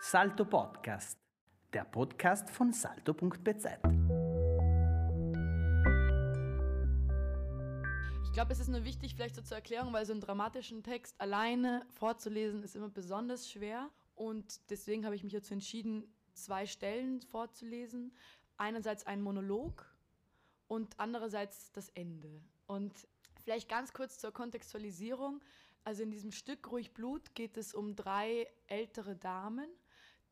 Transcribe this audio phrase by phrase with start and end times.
[0.00, 1.18] Salto Podcast,
[1.72, 3.66] der Podcast von salto.bz.
[8.24, 11.20] Ich glaube, es ist nur wichtig, vielleicht so zur Erklärung, weil so einen dramatischen Text
[11.20, 13.90] alleine vorzulesen ist immer besonders schwer.
[14.14, 18.14] Und deswegen habe ich mich dazu entschieden, zwei Stellen vorzulesen.
[18.56, 19.84] Einerseits einen Monolog
[20.68, 22.40] und andererseits das Ende.
[22.66, 23.08] Und
[23.42, 25.42] vielleicht ganz kurz zur Kontextualisierung.
[25.82, 29.68] Also in diesem Stück Ruhig Blut geht es um drei ältere Damen,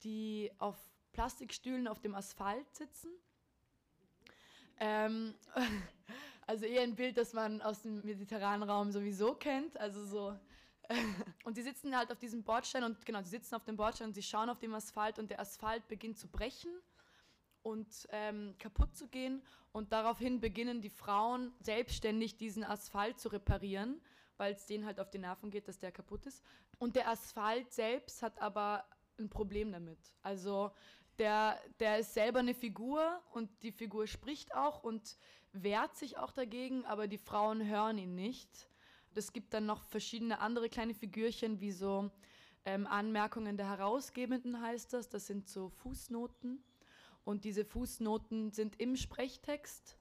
[0.02, 0.76] die auf
[1.12, 3.10] Plastikstühlen auf dem Asphalt sitzen.
[4.78, 5.34] Ähm,
[6.46, 9.78] also eher ein Bild, das man aus dem mediterranen Raum sowieso kennt.
[9.78, 10.38] Also so.
[11.44, 14.14] und die sitzen halt auf diesem Bordstein und genau, die sitzen auf dem Bordstein und
[14.14, 16.70] sie schauen auf dem Asphalt und der Asphalt beginnt zu brechen
[17.62, 19.42] und ähm, kaputt zu gehen.
[19.72, 24.00] Und daraufhin beginnen die Frauen selbstständig diesen Asphalt zu reparieren,
[24.36, 26.42] weil es denen halt auf die Nerven geht, dass der kaputt ist.
[26.78, 28.84] Und der Asphalt selbst hat aber
[29.18, 29.98] ein Problem damit.
[30.22, 30.70] Also
[31.18, 35.16] der, der ist selber eine Figur und die Figur spricht auch und
[35.52, 38.68] wehrt sich auch dagegen, aber die Frauen hören ihn nicht.
[39.14, 42.10] Es gibt dann noch verschiedene andere kleine Figürchen, wie so
[42.66, 45.08] ähm, Anmerkungen der Herausgebenden heißt das.
[45.08, 46.62] Das sind so Fußnoten.
[47.24, 49.96] Und diese Fußnoten sind im Sprechtext.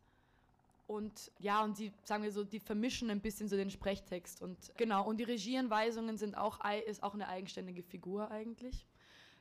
[0.87, 4.41] Und ja, und sie, sagen wir so, die vermischen ein bisschen so den Sprechtext.
[4.41, 8.85] Und genau, und die Regieanweisungen sind auch, ist auch eine eigenständige Figur eigentlich.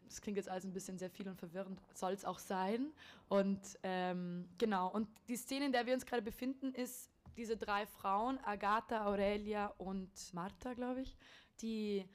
[0.07, 2.93] Das klingt jetzt alles ein bisschen sehr viel und verwirrend, soll es auch sein.
[3.29, 7.87] Und ähm, genau, und die Szene, in der wir uns gerade befinden, ist diese drei
[7.87, 11.17] Frauen, Agatha, Aurelia und Martha, glaube ich,
[11.61, 12.09] die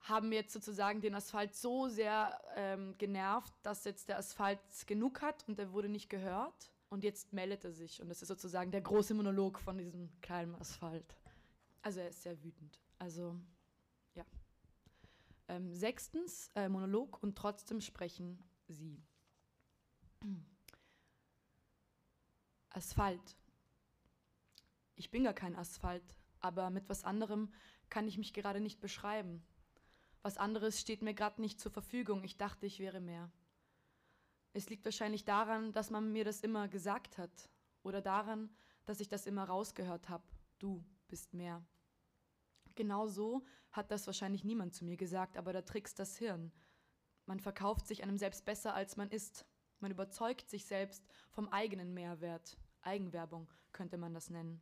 [0.00, 5.44] haben jetzt sozusagen den Asphalt so sehr ähm, genervt, dass jetzt der Asphalt genug hat
[5.48, 6.70] und er wurde nicht gehört.
[6.88, 10.54] Und jetzt meldet er sich und das ist sozusagen der große Monolog von diesem kleinen
[10.54, 11.16] Asphalt.
[11.82, 12.80] Also er ist sehr wütend.
[12.98, 13.36] Also.
[15.48, 19.02] Ähm, sechstens, äh, Monolog und trotzdem sprechen sie.
[22.70, 23.36] Asphalt.
[24.96, 27.52] Ich bin gar kein Asphalt, aber mit was anderem
[27.88, 29.42] kann ich mich gerade nicht beschreiben.
[30.22, 32.24] Was anderes steht mir gerade nicht zur Verfügung.
[32.24, 33.30] Ich dachte, ich wäre mehr.
[34.52, 37.48] Es liegt wahrscheinlich daran, dass man mir das immer gesagt hat.
[37.82, 38.50] Oder daran,
[38.86, 40.24] dass ich das immer rausgehört habe.
[40.58, 41.64] Du bist mehr.
[42.76, 46.52] Genau so hat das wahrscheinlich niemand zu mir gesagt, aber da trickst das Hirn.
[47.24, 49.44] Man verkauft sich einem selbst besser, als man ist.
[49.80, 52.56] Man überzeugt sich selbst vom eigenen Mehrwert.
[52.82, 54.60] Eigenwerbung könnte man das nennen.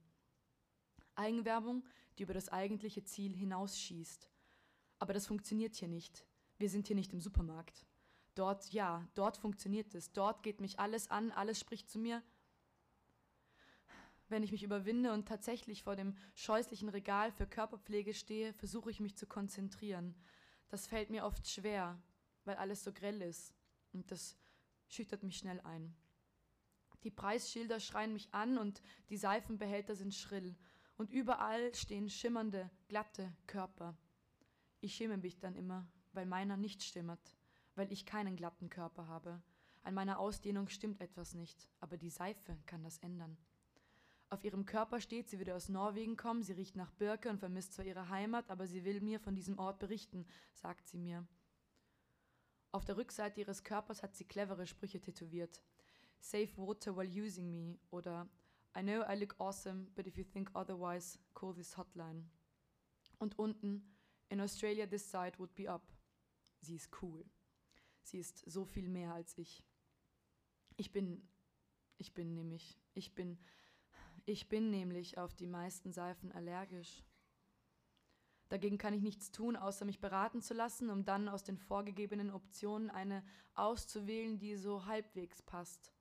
[1.14, 1.84] Eigenwerbung,
[2.16, 4.30] die über das eigentliche Ziel hinausschießt.
[4.98, 6.24] Aber das funktioniert hier nicht.
[6.58, 7.84] Wir sind hier nicht im Supermarkt.
[8.34, 10.12] Dort, ja, dort funktioniert es.
[10.12, 12.22] Dort geht mich alles an, alles spricht zu mir.
[14.28, 19.00] Wenn ich mich überwinde und tatsächlich vor dem scheußlichen Regal für Körperpflege stehe, versuche ich
[19.00, 20.14] mich zu konzentrieren.
[20.68, 22.00] Das fällt mir oft schwer,
[22.44, 23.54] weil alles so grell ist.
[23.92, 24.36] Und das
[24.88, 25.94] schüchtert mich schnell ein.
[27.04, 28.80] Die Preisschilder schreien mich an und
[29.10, 30.56] die Seifenbehälter sind schrill.
[30.96, 33.96] Und überall stehen schimmernde, glatte Körper.
[34.80, 37.36] Ich schäme mich dann immer, weil meiner nicht stimmert,
[37.74, 39.42] weil ich keinen glatten Körper habe.
[39.82, 43.36] An meiner Ausdehnung stimmt etwas nicht, aber die Seife kann das ändern.
[44.34, 47.72] Auf ihrem Körper steht, sie würde aus Norwegen kommen, sie riecht nach Birke und vermisst
[47.72, 51.24] zwar ihre Heimat, aber sie will mir von diesem Ort berichten, sagt sie mir.
[52.72, 55.62] Auf der Rückseite ihres Körpers hat sie clevere Sprüche tätowiert.
[56.18, 58.28] Save water while using me oder
[58.76, 62.28] I know I look awesome, but if you think otherwise, call this hotline.
[63.18, 63.94] Und unten
[64.30, 65.92] In Australia this side would be up.
[66.60, 67.24] Sie ist cool.
[68.02, 69.62] Sie ist so viel mehr als ich.
[70.76, 71.22] Ich bin,
[71.98, 73.38] ich bin nämlich, ich bin,
[74.26, 77.04] ich bin nämlich auf die meisten Seifen allergisch.
[78.48, 82.30] Dagegen kann ich nichts tun, außer mich beraten zu lassen, um dann aus den vorgegebenen
[82.30, 83.24] Optionen eine
[83.54, 85.92] auszuwählen, die so halbwegs passt.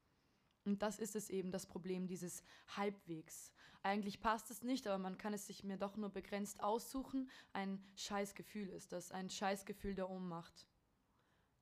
[0.66, 2.44] Und das ist es eben, das Problem dieses
[2.78, 3.52] Halbwegs.
[3.82, 7.30] Eigentlich passt es nicht, aber man kann es sich mir doch nur begrenzt aussuchen.
[7.52, 10.68] Ein Scheißgefühl ist das, ein Scheißgefühl der Ohnmacht.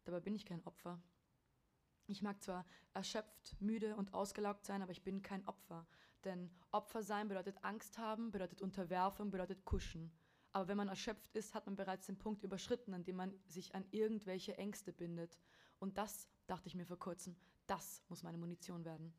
[0.03, 1.01] Dabei bin ich kein Opfer.
[2.07, 5.87] Ich mag zwar erschöpft, müde und ausgelaugt sein, aber ich bin kein Opfer.
[6.23, 10.11] Denn Opfer sein bedeutet Angst haben, bedeutet Unterwerfung, bedeutet Kuschen.
[10.53, 13.73] Aber wenn man erschöpft ist, hat man bereits den Punkt überschritten, an dem man sich
[13.73, 15.39] an irgendwelche Ängste bindet.
[15.79, 17.35] Und das, dachte ich mir vor kurzem,
[17.67, 19.13] das muss meine Munition werden.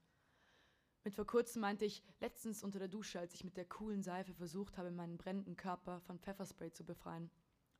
[1.04, 4.34] Mit vor kurzem meinte ich letztens unter der Dusche, als ich mit der coolen Seife
[4.34, 7.30] versucht habe, meinen brennenden Körper von Pfefferspray zu befreien.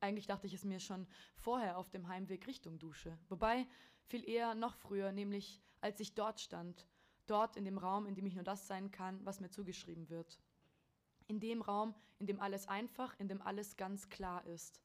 [0.01, 3.17] Eigentlich dachte ich es mir schon vorher auf dem Heimweg Richtung Dusche.
[3.29, 3.65] Wobei,
[4.07, 6.85] viel eher noch früher, nämlich als ich dort stand.
[7.25, 10.39] Dort in dem Raum, in dem ich nur das sein kann, was mir zugeschrieben wird.
[11.27, 14.81] In dem Raum, in dem alles einfach, in dem alles ganz klar ist.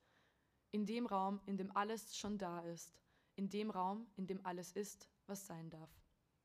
[0.71, 3.01] In dem Raum, in dem alles schon da ist.
[3.39, 5.91] in dem Raum, in dem alles ist, was sein darf.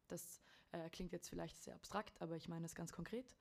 [0.08, 0.42] Das
[0.72, 3.36] äh, klingt jetzt vielleicht sehr abstrakt, aber ich meine es ganz konkret.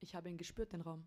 [0.00, 1.02] Ich habe ihn gespürt, den Raum.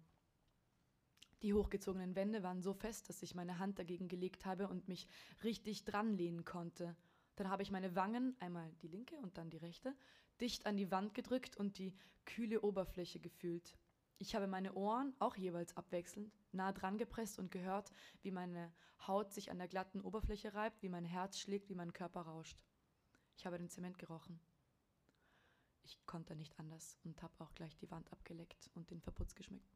[1.43, 5.07] Die hochgezogenen Wände waren so fest, dass ich meine Hand dagegen gelegt habe und mich
[5.43, 6.95] richtig dran lehnen konnte.
[7.35, 9.95] Dann habe ich meine Wangen, einmal die linke und dann die rechte,
[10.39, 11.93] dicht an die Wand gedrückt und die
[12.25, 13.77] kühle Oberfläche gefühlt.
[14.17, 17.91] Ich habe meine Ohren, auch jeweils abwechselnd, nah dran gepresst und gehört,
[18.21, 18.71] wie meine
[19.07, 22.57] Haut sich an der glatten Oberfläche reibt, wie mein Herz schlägt, wie mein Körper rauscht.
[23.37, 24.39] Ich habe den Zement gerochen.
[25.83, 29.75] Ich konnte nicht anders und habe auch gleich die Wand abgeleckt und den Verputz geschmeckt.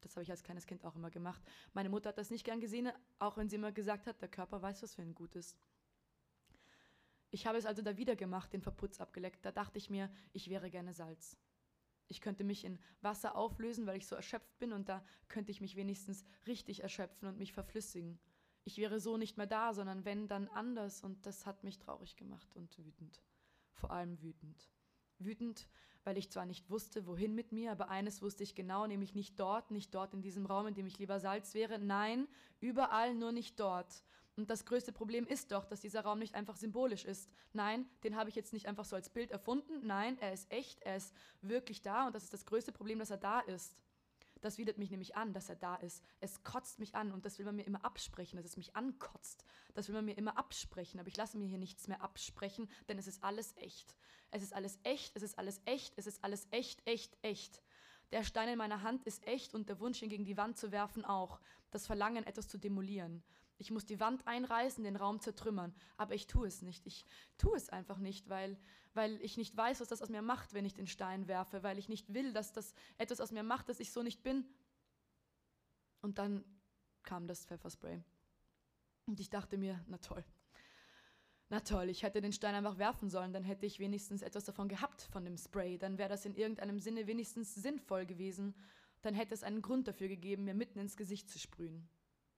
[0.00, 1.42] Das habe ich als kleines Kind auch immer gemacht.
[1.72, 4.62] Meine Mutter hat das nicht gern gesehen, auch wenn sie immer gesagt hat, der Körper
[4.62, 5.56] weiß, was für ihn gut ist.
[7.36, 9.44] Ich habe es also da wieder gemacht, den Verputz abgeleckt.
[9.44, 11.36] Da dachte ich mir, ich wäre gerne Salz.
[12.08, 15.60] Ich könnte mich in Wasser auflösen, weil ich so erschöpft bin, und da könnte ich
[15.60, 18.18] mich wenigstens richtig erschöpfen und mich verflüssigen.
[18.64, 22.16] Ich wäre so nicht mehr da, sondern wenn, dann anders, und das hat mich traurig
[22.16, 23.22] gemacht und wütend.
[23.74, 24.70] Vor allem wütend.
[25.18, 25.68] Wütend,
[26.04, 29.38] weil ich zwar nicht wusste, wohin mit mir, aber eines wusste ich genau, nämlich nicht
[29.38, 31.78] dort, nicht dort in diesem Raum, in dem ich lieber Salz wäre.
[31.78, 32.28] Nein,
[32.60, 34.04] überall, nur nicht dort.
[34.36, 37.30] Und das größte Problem ist doch, dass dieser Raum nicht einfach symbolisch ist.
[37.52, 39.86] Nein, den habe ich jetzt nicht einfach so als Bild erfunden.
[39.86, 43.10] Nein, er ist echt, er ist wirklich da und das ist das größte Problem, dass
[43.10, 43.74] er da ist.
[44.42, 46.04] Das widert mich nämlich an, dass er da ist.
[46.20, 49.44] Es kotzt mich an und das will man mir immer absprechen, dass es mich ankotzt.
[49.74, 52.98] Das will man mir immer absprechen, aber ich lasse mir hier nichts mehr absprechen, denn
[52.98, 53.96] es ist alles echt.
[54.30, 57.62] Es ist alles echt, es ist alles echt, es ist alles echt, echt, echt.
[58.12, 60.70] Der Stein in meiner Hand ist echt und der Wunsch, ihn gegen die Wand zu
[60.70, 61.40] werfen, auch.
[61.70, 63.24] Das Verlangen, etwas zu demolieren.
[63.58, 65.74] Ich muss die Wand einreißen, den Raum zertrümmern.
[65.96, 66.86] Aber ich tue es nicht.
[66.86, 67.06] Ich
[67.38, 68.58] tue es einfach nicht, weil,
[68.94, 71.78] weil ich nicht weiß, was das aus mir macht, wenn ich den Stein werfe, weil
[71.78, 74.44] ich nicht will, dass das etwas aus mir macht, dass ich so nicht bin.
[76.02, 76.44] Und dann
[77.02, 78.02] kam das Pfefferspray.
[79.06, 80.24] Und ich dachte mir, na toll.
[81.48, 84.68] Na toll, ich hätte den Stein einfach werfen sollen, dann hätte ich wenigstens etwas davon
[84.68, 85.78] gehabt, von dem Spray.
[85.78, 88.54] Dann wäre das in irgendeinem Sinne wenigstens sinnvoll gewesen.
[89.02, 91.88] Dann hätte es einen Grund dafür gegeben, mir mitten ins Gesicht zu sprühen.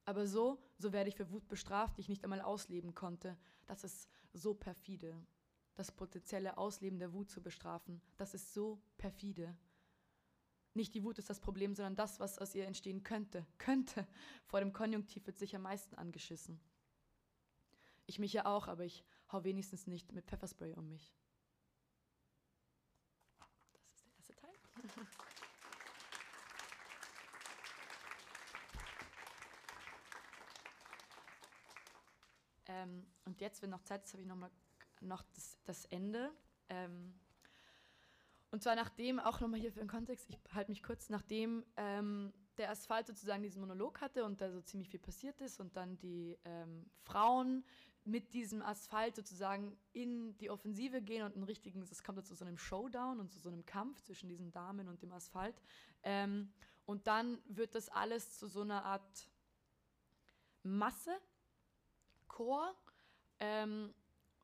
[0.09, 3.37] Aber so, so werde ich für Wut bestraft, die ich nicht einmal ausleben konnte.
[3.67, 5.15] Das ist so perfide.
[5.75, 9.55] Das potenzielle Ausleben der Wut zu bestrafen, das ist so perfide.
[10.73, 13.47] Nicht die Wut ist das Problem, sondern das, was aus ihr entstehen könnte.
[13.59, 14.07] Könnte.
[14.47, 16.59] Vor dem Konjunktiv wird sich am meisten angeschissen.
[18.07, 21.13] Ich mich ja auch, aber ich hau wenigstens nicht mit Pfefferspray um mich.
[23.75, 25.07] Das ist der erste Teil.
[32.79, 34.51] Ähm, und jetzt, wenn noch Zeit ist, habe ich noch mal
[35.01, 36.33] noch das, das Ende.
[36.69, 37.15] Ähm,
[38.51, 42.33] und zwar nachdem, auch nochmal hier für den Kontext, ich halte mich kurz, nachdem ähm,
[42.57, 45.99] der Asphalt sozusagen diesen Monolog hatte und da so ziemlich viel passiert ist und dann
[45.99, 47.65] die ähm, Frauen
[48.05, 52.45] mit diesem Asphalt sozusagen in die Offensive gehen und ein richtigen, es kommt zu so
[52.45, 55.61] einem Showdown und zu so einem Kampf zwischen diesen Damen und dem Asphalt.
[56.03, 56.51] Ähm,
[56.87, 59.29] und dann wird das alles zu so einer Art
[60.63, 61.21] Masse,
[62.29, 62.75] Chor.
[63.41, 63.93] Ähm,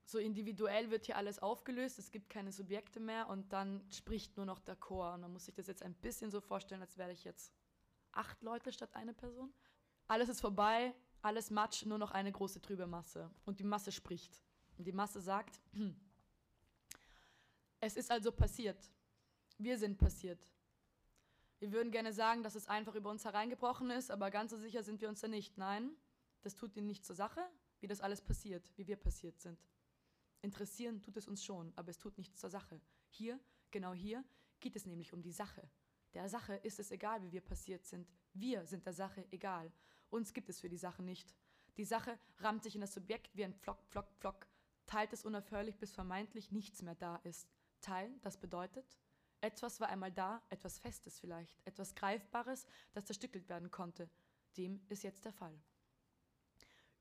[0.06, 4.44] so individuell wird hier alles aufgelöst, es gibt keine Subjekte mehr und dann spricht nur
[4.44, 5.14] noch der Chor.
[5.14, 7.52] Und man muss sich das jetzt ein bisschen so vorstellen, als wäre ich jetzt
[8.12, 9.52] acht Leute statt eine Person.
[10.06, 13.30] Alles ist vorbei, alles Matsch, nur noch eine große trübe Masse.
[13.46, 14.42] Und die Masse spricht.
[14.76, 15.58] Und die Masse sagt,
[17.80, 18.90] es ist also passiert.
[19.56, 20.46] Wir sind passiert.
[21.60, 24.82] Wir würden gerne sagen, dass es einfach über uns hereingebrochen ist, aber ganz so sicher
[24.82, 25.56] sind wir uns da nicht.
[25.56, 25.96] Nein,
[26.42, 27.40] das tut ihnen nicht zur Sache
[27.84, 29.58] wie das alles passiert, wie wir passiert sind.
[30.40, 32.80] Interessieren tut es uns schon, aber es tut nichts zur Sache.
[33.10, 33.38] Hier,
[33.70, 34.24] genau hier,
[34.58, 35.68] geht es nämlich um die Sache.
[36.14, 38.10] Der Sache ist es egal, wie wir passiert sind.
[38.32, 39.70] Wir sind der Sache egal.
[40.08, 41.36] Uns gibt es für die Sache nicht.
[41.76, 44.46] Die Sache rammt sich in das Subjekt wie ein Pflock, Pflock, Pflock,
[44.86, 47.52] teilt es unaufhörlich, bis vermeintlich nichts mehr da ist.
[47.82, 48.98] Teilen, das bedeutet,
[49.42, 54.08] etwas war einmal da, etwas Festes vielleicht, etwas Greifbares, das zerstückelt werden konnte.
[54.56, 55.60] Dem ist jetzt der Fall.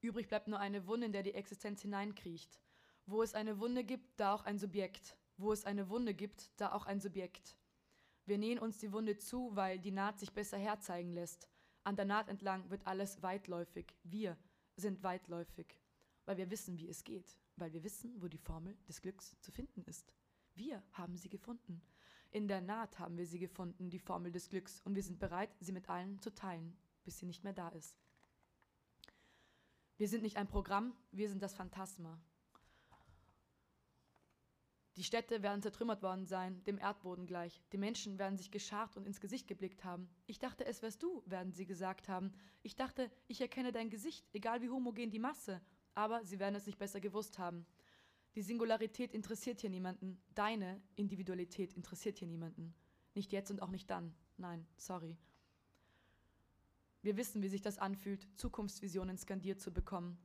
[0.04, 2.60] Übrig bleibt nur eine Wunde, in der die Existenz hineinkriecht.
[3.06, 5.18] Wo es eine Wunde gibt, da auch ein Subjekt.
[5.38, 7.56] Wo es eine Wunde gibt, da auch ein Subjekt.
[8.26, 11.48] Wir nähen uns die Wunde zu, weil die Naht sich besser herzeigen lässt.
[11.86, 13.96] An der Naht entlang wird alles weitläufig.
[14.04, 14.38] Wir
[14.76, 15.80] sind weitläufig,
[16.26, 19.52] weil wir wissen, wie es geht, weil wir wissen, wo die Formel des Glücks zu
[19.52, 20.14] finden ist.
[20.54, 21.82] Wir haben sie gefunden.
[22.30, 25.56] In der Naht haben wir sie gefunden, die Formel des Glücks, und wir sind bereit,
[25.62, 28.03] sie mit allen zu teilen, bis sie nicht mehr da ist.
[29.98, 32.20] Wir sind nicht ein Programm, wir sind das Phantasma.
[34.96, 37.64] Die Städte werden zertrümmert worden sein, dem Erdboden gleich.
[37.72, 40.08] Die Menschen werden sich geschart und ins Gesicht geblickt haben.
[40.28, 42.32] Ich dachte, es wärst du, werden sie gesagt haben.
[42.62, 45.62] Ich dachte, ich erkenne dein Gesicht, egal wie homogen die Masse.
[45.96, 47.66] Aber sie werden es nicht besser gewusst haben.
[48.36, 50.22] Die Singularität interessiert hier niemanden.
[50.36, 52.76] Deine Individualität interessiert hier niemanden.
[53.16, 54.16] Nicht jetzt und auch nicht dann.
[54.38, 55.18] Nein, sorry.
[57.04, 60.18] Wir wissen, wie sich das anfühlt, Zukunftsvisionen skandiert zu bekommen.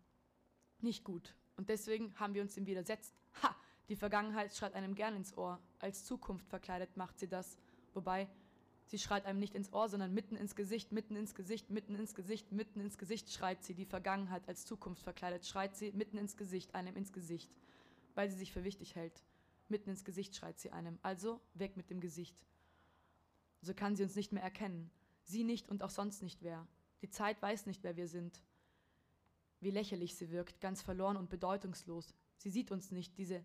[0.81, 1.35] Nicht gut.
[1.57, 3.15] Und deswegen haben wir uns dem widersetzt.
[3.43, 3.55] Ha!
[3.89, 5.59] Die Vergangenheit schreit einem gern ins Ohr.
[5.81, 7.59] Als Zukunft verkleidet macht sie das.
[7.95, 8.29] Wobei,
[8.87, 12.15] sie schreit einem nicht ins Ohr, sondern mitten ins Gesicht, mitten ins Gesicht, mitten ins
[12.15, 13.75] Gesicht, mitten ins Gesicht schreit sie.
[13.75, 17.51] Die Vergangenheit als Zukunft verkleidet schreit sie mitten ins Gesicht, einem ins Gesicht.
[18.15, 19.25] Weil sie sich für wichtig hält.
[19.69, 21.01] Mitten ins Gesicht schreit sie einem.
[21.03, 22.37] Also weg mit dem Gesicht.
[23.63, 24.93] So kann sie uns nicht mehr erkennen.
[25.29, 26.67] Sie nicht und auch sonst nicht wer.
[27.03, 28.43] Die Zeit weiß nicht, wer wir sind.
[29.61, 32.15] Wie lächerlich sie wirkt, ganz verloren und bedeutungslos.
[32.39, 33.45] Sie sieht uns nicht, diese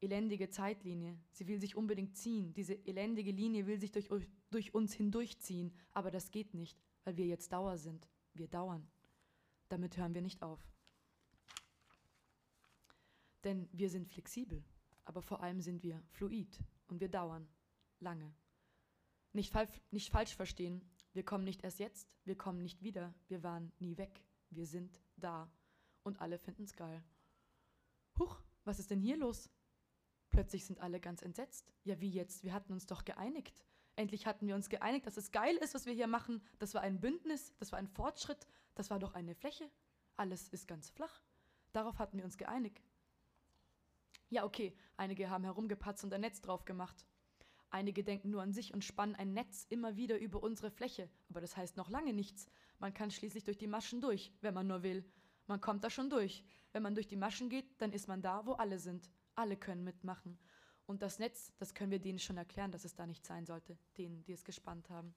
[0.00, 1.18] elendige Zeitlinie.
[1.32, 2.54] Sie will sich unbedingt ziehen.
[2.54, 4.08] Diese elendige Linie will sich durch,
[4.50, 5.74] durch uns hindurchziehen.
[5.92, 8.08] Aber das geht nicht, weil wir jetzt Dauer sind.
[8.34, 8.86] Wir dauern.
[9.68, 10.60] Damit hören wir nicht auf.
[13.42, 14.62] Denn wir sind flexibel,
[15.04, 17.48] aber vor allem sind wir fluid und wir dauern
[17.98, 18.32] lange.
[19.32, 20.80] Nicht, fal nicht falsch verstehen,
[21.14, 25.00] wir kommen nicht erst jetzt, wir kommen nicht wieder, wir waren nie weg, wir sind
[25.16, 25.50] da.
[26.02, 27.02] Und alle finden's geil.
[28.18, 29.48] Huch, was ist denn hier los?
[30.28, 31.72] Plötzlich sind alle ganz entsetzt.
[31.84, 32.42] Ja, wie jetzt?
[32.42, 33.64] Wir hatten uns doch geeinigt.
[33.96, 36.42] Endlich hatten wir uns geeinigt, dass es geil ist, was wir hier machen.
[36.58, 39.70] Das war ein Bündnis, das war ein Fortschritt, das war doch eine Fläche.
[40.16, 41.22] Alles ist ganz flach.
[41.72, 42.82] Darauf hatten wir uns geeinigt.
[44.30, 47.06] Ja, okay, einige haben herumgepatzt und ein Netz drauf gemacht.
[47.74, 51.10] Einige denken nur an sich und spannen ein Netz immer wieder über unsere Fläche.
[51.28, 52.46] Aber das heißt noch lange nichts.
[52.78, 55.04] Man kann schließlich durch die Maschen durch, wenn man nur will.
[55.48, 56.44] Man kommt da schon durch.
[56.70, 59.10] Wenn man durch die Maschen geht, dann ist man da, wo alle sind.
[59.34, 60.38] Alle können mitmachen.
[60.86, 63.76] Und das Netz, das können wir denen schon erklären, dass es da nicht sein sollte,
[63.98, 65.12] denen, die es gespannt haben.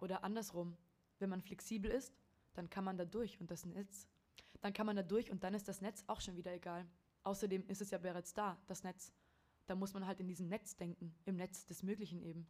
[0.00, 0.76] Oder andersrum,
[1.20, 2.12] wenn man flexibel ist,
[2.54, 4.08] dann kann man da durch und das Netz.
[4.62, 6.88] Dann kann man da durch und dann ist das Netz auch schon wieder egal.
[7.22, 9.12] Außerdem ist es ja bereits da, das Netz
[9.66, 12.46] da muss man halt in diesem Netz denken, im Netz des Möglichen eben.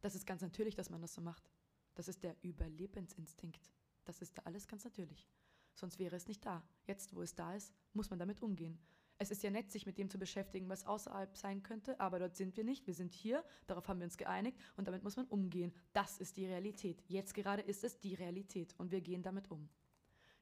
[0.00, 1.50] Das ist ganz natürlich, dass man das so macht.
[1.94, 3.70] Das ist der Überlebensinstinkt.
[4.04, 5.28] Das ist da alles ganz natürlich.
[5.74, 6.62] Sonst wäre es nicht da.
[6.86, 8.78] Jetzt, wo es da ist, muss man damit umgehen.
[9.18, 12.34] Es ist ja nett, sich mit dem zu beschäftigen, was außerhalb sein könnte, aber dort
[12.34, 12.86] sind wir nicht.
[12.86, 15.72] Wir sind hier, darauf haben wir uns geeinigt und damit muss man umgehen.
[15.92, 17.02] Das ist die Realität.
[17.06, 19.68] Jetzt gerade ist es die Realität und wir gehen damit um.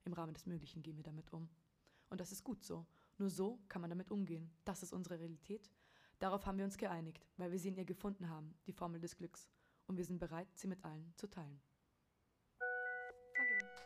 [0.04, 1.48] Im Rahmen des Möglichen gehen wir damit um.
[2.08, 2.86] Und das ist gut so.
[3.22, 4.50] Nur so kann man damit umgehen.
[4.64, 5.70] Das ist unsere Realität.
[6.18, 9.16] Darauf haben wir uns geeinigt, weil wir sie in ihr gefunden haben, die Formel des
[9.16, 9.48] Glücks.
[9.86, 11.62] Und wir sind bereit, sie mit allen zu teilen.
[12.58, 13.76] Danke.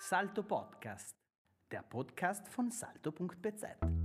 [0.00, 1.16] Salto Podcast,
[1.70, 4.03] der Podcast von salto.bz.